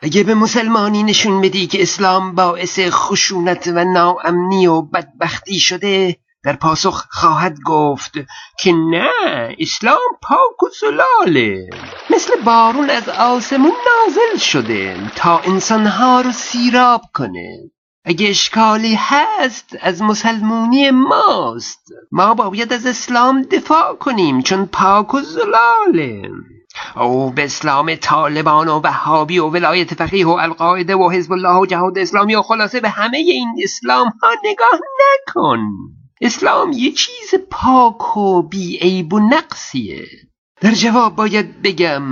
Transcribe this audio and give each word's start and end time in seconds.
اگه 0.00 0.22
به 0.22 0.34
مسلمانی 0.34 1.02
نشون 1.02 1.40
بدی 1.40 1.66
که 1.66 1.82
اسلام 1.82 2.34
باعث 2.34 2.80
خشونت 2.90 3.72
و 3.74 3.84
ناامنی 3.84 4.66
و 4.66 4.82
بدبختی 4.82 5.58
شده 5.58 6.16
در 6.44 6.56
پاسخ 6.56 7.06
خواهد 7.10 7.58
گفت 7.66 8.12
که 8.58 8.72
نه 8.72 9.10
اسلام 9.58 9.98
پاک 10.22 10.62
و 10.62 10.66
زلاله 10.80 11.70
مثل 12.10 12.40
بارون 12.40 12.90
از 12.90 13.08
آسمون 13.08 13.72
نازل 13.86 14.38
شده 14.38 15.10
تا 15.16 15.38
انسانها 15.38 16.20
رو 16.20 16.32
سیراب 16.32 17.02
کنه. 17.14 17.58
اگه 18.04 18.28
اشکالی 18.28 18.94
هست 18.98 19.76
از 19.80 20.02
مسلمونی 20.02 20.90
ماست. 20.90 21.92
ما 22.12 22.34
باید 22.34 22.72
از 22.72 22.86
اسلام 22.86 23.42
دفاع 23.42 23.94
کنیم 23.94 24.42
چون 24.42 24.66
پاک 24.66 25.14
و 25.14 25.20
زلاله 25.20 26.30
او 26.96 27.30
به 27.30 27.44
اسلام 27.44 27.94
طالبان 27.94 28.68
و 28.68 28.80
وهابی 28.84 29.38
و 29.38 29.46
ولایت 29.46 29.94
فقیه 29.94 30.26
و 30.26 30.30
القاعده 30.30 30.96
و 30.96 31.10
حزب 31.10 31.32
الله 31.32 31.54
و 31.54 31.66
جهاد 31.66 31.98
اسلامی 31.98 32.34
و 32.34 32.42
خلاصه 32.42 32.80
به 32.80 32.88
همه 32.88 33.18
این 33.18 33.48
اسلام 33.62 34.12
ها 34.22 34.28
نگاه 34.44 34.80
نکن. 35.00 35.60
اسلام 36.20 36.72
یه 36.72 36.92
چیز 36.92 37.34
پاک 37.50 38.16
و 38.16 38.42
بیعیب 38.42 39.12
و 39.12 39.18
نقصیه. 39.18 40.06
در 40.60 40.70
جواب 40.70 41.16
باید 41.16 41.62
بگم 41.62 42.02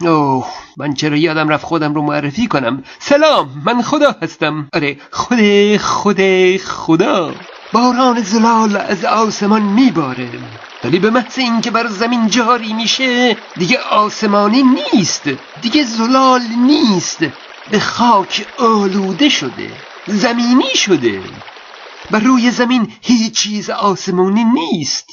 اوه 0.00 0.46
من 0.76 0.94
چرا 0.94 1.16
یادم 1.16 1.48
رفت 1.48 1.64
خودم 1.64 1.94
رو 1.94 2.02
معرفی 2.02 2.46
کنم. 2.46 2.82
سلام 2.98 3.62
من 3.66 3.82
خدا 3.82 4.16
هستم. 4.22 4.68
آره 4.72 4.96
خود 5.10 5.38
خود 5.76 6.20
خدا. 6.56 7.34
باران 7.72 8.20
زلال 8.20 8.76
از 8.76 9.04
آسمان 9.04 9.62
میباره. 9.62 10.30
ولی 10.84 10.98
به 10.98 11.10
محض 11.10 11.38
اینکه 11.38 11.70
بر 11.70 11.86
زمین 11.86 12.26
جاری 12.28 12.72
میشه 12.72 13.36
دیگه 13.56 13.78
آسمانی 13.78 14.62
نیست 14.62 15.22
دیگه 15.62 15.84
زلال 15.84 16.42
نیست 16.66 17.18
به 17.70 17.80
خاک 17.80 18.46
آلوده 18.58 19.28
شده 19.28 19.70
زمینی 20.06 20.74
شده. 20.74 21.20
بر 22.10 22.20
روی 22.20 22.50
زمین 22.50 22.92
هیچ 23.02 23.32
چیز 23.32 23.70
آسمانی 23.70 24.44
نیست. 24.44 25.06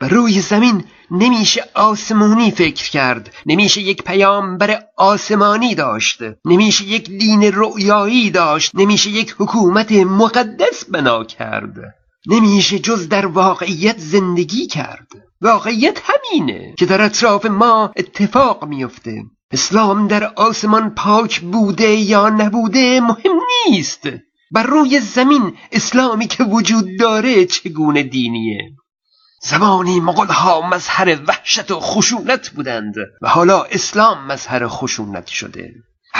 بر 0.00 0.08
روی 0.08 0.40
زمین 0.40 0.84
نمیشه 1.10 1.64
آسمانی 1.74 2.50
فکر 2.50 2.90
کرد 2.90 3.34
نمیشه 3.46 3.80
یک 3.80 4.02
پیامبر 4.02 4.82
آسمانی 4.96 5.74
داشت 5.74 6.18
نمیشه 6.44 6.84
یک 6.84 7.10
دین 7.10 7.42
رؤیایی 7.54 8.30
داشت 8.30 8.70
نمیشه 8.74 9.10
یک 9.10 9.34
حکومت 9.38 9.92
مقدس 9.92 10.84
بنا 10.90 11.24
کرد. 11.24 11.94
نمیشه 12.26 12.78
جز 12.78 13.08
در 13.08 13.26
واقعیت 13.26 13.98
زندگی 13.98 14.66
کرد. 14.66 15.06
واقعیت 15.40 16.02
همینه 16.04 16.74
که 16.78 16.86
در 16.86 17.02
اطراف 17.02 17.46
ما 17.46 17.92
اتفاق 17.96 18.64
میفته. 18.64 19.22
اسلام 19.50 20.08
در 20.08 20.24
آسمان 20.24 20.90
پاک 20.90 21.40
بوده 21.40 21.90
یا 21.90 22.28
نبوده 22.28 23.00
مهم 23.00 23.40
نیست. 23.68 24.08
بر 24.50 24.62
روی 24.62 25.00
زمین 25.00 25.56
اسلامی 25.72 26.26
که 26.26 26.44
وجود 26.44 26.98
داره 26.98 27.44
چگونه 27.46 28.02
دینیه؟ 28.02 28.58
زمانی 29.42 30.00
مغلها 30.00 30.68
مظهر 30.68 31.20
وحشت 31.28 31.70
و 31.70 31.80
خشونت 31.80 32.48
بودند 32.48 32.94
و 33.22 33.28
حالا 33.28 33.62
اسلام 33.62 34.26
مظهر 34.26 34.68
خشونت 34.68 35.26
شده. 35.26 35.74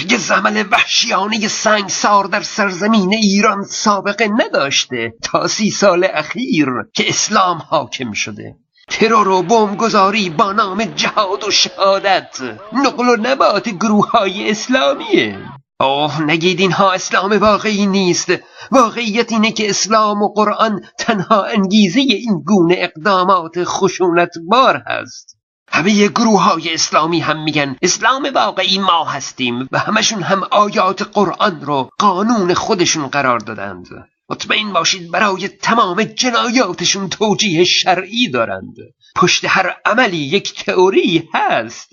هرگز 0.00 0.30
عمل 0.30 0.64
وحشیانه 0.70 1.48
سنگسار 1.48 2.24
در 2.24 2.42
سرزمین 2.42 3.14
ایران 3.14 3.64
سابقه 3.64 4.28
نداشته 4.28 5.14
تا 5.22 5.46
سی 5.46 5.70
سال 5.70 6.06
اخیر 6.14 6.68
که 6.94 7.08
اسلام 7.08 7.58
حاکم 7.58 8.12
شده. 8.12 8.56
ترور 8.88 9.28
و 9.28 9.42
بمبگذاری 9.42 10.30
با 10.30 10.52
نام 10.52 10.84
جهاد 10.84 11.44
و 11.44 11.50
شهادت. 11.50 12.40
نقل 12.72 13.08
و 13.08 13.16
نبات 13.16 13.68
گروه 13.68 14.10
های 14.10 14.50
اسلامیه. 14.50 15.38
اوه 15.80 16.22
نگید 16.22 16.60
اینها 16.60 16.92
اسلام 16.92 17.32
واقعی 17.32 17.86
نیست. 17.86 18.32
واقعیت 18.72 19.32
اینه 19.32 19.52
که 19.52 19.70
اسلام 19.70 20.22
و 20.22 20.28
قرآن 20.28 20.80
تنها 20.98 21.44
انگیزه 21.44 22.00
این 22.00 22.42
گونه 22.46 22.74
اقدامات 22.78 23.64
خشونت 23.64 24.32
بار 24.48 24.82
هست. 24.86 25.39
همه 25.70 26.08
گروه 26.08 26.42
های 26.42 26.74
اسلامی 26.74 27.20
هم 27.20 27.44
میگن 27.44 27.76
اسلام 27.82 28.30
واقعی 28.34 28.78
ما 28.78 29.04
هستیم 29.04 29.68
و 29.72 29.78
همشون 29.78 30.22
هم 30.22 30.42
آیات 30.50 31.02
قرآن 31.02 31.60
رو 31.60 31.90
قانون 31.98 32.54
خودشون 32.54 33.06
قرار 33.06 33.38
دادند. 33.38 33.88
مطمئن 34.30 34.72
باشید 34.72 35.10
برای 35.10 35.48
تمام 35.48 36.02
جنایاتشون 36.02 37.08
توجیه 37.08 37.64
شرعی 37.64 38.28
دارند. 38.28 38.74
پشت 39.16 39.44
هر 39.48 39.76
عملی 39.84 40.16
یک 40.16 40.64
تئوری 40.64 41.28
هست. 41.34 41.90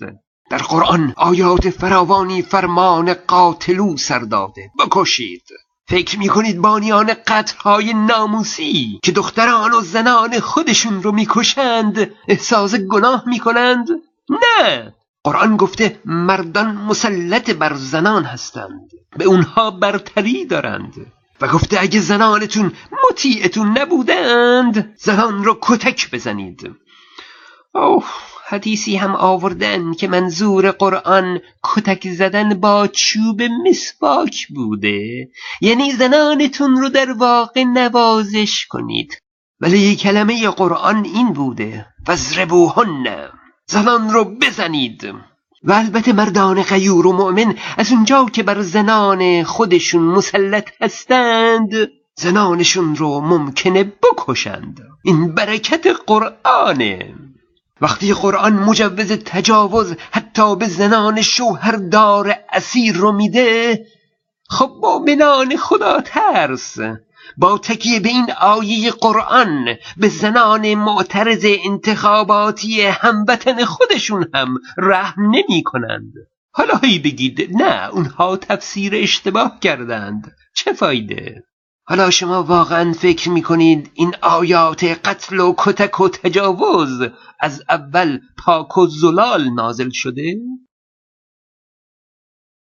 در 0.50 0.58
قرآن 0.58 1.14
آیات 1.16 1.70
فراوانی 1.70 2.42
فرمان 2.42 3.14
قاتلو 3.14 3.96
سر 3.96 4.18
داده. 4.18 4.70
بکشید. 4.78 5.42
فکر 5.88 6.18
می‌کنید 6.18 6.60
بانیان 6.60 7.14
قتلهای 7.26 7.94
ناموسی 7.94 9.00
که 9.02 9.12
دختران 9.12 9.72
و 9.72 9.80
زنان 9.80 10.40
خودشون 10.40 11.02
رو 11.02 11.12
می‌کشند 11.12 12.10
احساس 12.28 12.74
گناه 12.74 13.22
می‌کنند؟ 13.26 13.88
نه! 14.30 14.94
قرآن 15.24 15.56
گفته 15.56 16.00
مردان 16.04 16.76
مسلط 16.76 17.50
بر 17.50 17.74
زنان 17.74 18.24
هستند 18.24 18.90
به 19.16 19.24
اونها 19.24 19.70
برتری 19.70 20.44
دارند. 20.44 21.12
و 21.40 21.48
گفته 21.48 21.78
اگه 21.80 22.00
زنانتون 22.00 22.72
مطیعتون 23.10 23.78
نبودند 23.78 24.94
زنان 24.96 25.44
رو 25.44 25.58
کتک 25.62 26.10
بزنید. 26.10 26.76
اوه! 27.74 28.04
حدیثی 28.48 28.96
هم 28.96 29.16
آوردن 29.16 29.92
که 29.92 30.08
منظور 30.08 30.70
قرآن 30.70 31.40
کتک 31.62 32.08
زدن 32.08 32.60
با 32.60 32.86
چوب 32.86 33.42
مسواک 33.42 34.46
بوده. 34.54 35.28
یعنی 35.60 35.92
زنانتون 35.92 36.76
رو 36.76 36.88
در 36.88 37.12
واقع 37.12 37.64
نوازش 37.64 38.66
کنید. 38.66 39.18
ولی 39.60 39.96
کلمه 39.96 40.50
قرآن 40.50 41.04
این 41.04 41.32
بوده. 41.32 41.86
فزربوهن 42.06 43.28
زنان 43.66 44.10
رو 44.10 44.24
بزنید. 44.24 45.14
و 45.64 45.72
البته 45.72 46.12
مردان 46.12 46.62
غیور 46.62 47.06
و 47.06 47.12
مؤمن 47.12 47.54
از 47.76 47.92
اونجا 47.92 48.24
که 48.24 48.42
بر 48.42 48.60
زنان 48.60 49.42
خودشون 49.42 50.02
مسلط 50.02 50.70
هستند 50.80 51.70
زنانشون 52.16 52.96
رو 52.96 53.20
ممکنه 53.20 53.84
بکشند. 53.84 54.80
این 55.04 55.34
برکت 55.34 55.86
قرآنه. 56.06 57.14
وقتی 57.80 58.12
قرآن 58.12 58.52
مجوز 58.52 59.12
تجاوز 59.12 59.94
حتی 60.10 60.56
به 60.56 60.66
زنان 60.68 61.22
شوهردار 61.22 62.34
اسیر 62.52 62.96
رو 62.96 63.12
میده 63.12 63.86
خب 64.48 64.70
مؤمنان 64.82 65.56
خدا 65.56 66.00
ترس. 66.00 66.78
با 67.36 67.58
تکیه 67.58 68.00
به 68.00 68.08
این 68.08 68.32
آیه 68.40 68.90
قرآن 68.90 69.64
به 69.96 70.08
زنان 70.08 70.74
معترض 70.74 71.46
انتخاباتی 71.64 72.82
هموطن 72.82 73.64
خودشون 73.64 74.30
هم 74.34 74.58
رحم 74.78 75.22
نمی 75.22 75.62
کنند 75.64 76.12
حالا 76.50 76.76
هی 76.76 76.98
بگید 76.98 77.56
نه 77.62 77.88
اونها 77.92 78.36
تفسیر 78.36 78.92
اشتباه 78.94 79.58
کردند. 79.60 80.36
چه 80.54 80.72
فایده؟ 80.72 81.44
حالا 81.88 82.10
شما 82.10 82.42
واقعا 82.42 82.92
فکر 82.92 83.30
می‌کنید 83.30 83.90
این 83.94 84.14
آیات 84.22 84.84
قتل 84.84 85.40
و 85.40 85.54
کتک 85.58 86.00
و 86.00 86.08
تجاوز 86.08 87.02
از 87.40 87.62
اول 87.68 88.18
پاک 88.38 88.78
و 88.78 88.86
زلال 88.86 89.50
نازل 89.50 89.90
شده؟ 89.92 90.36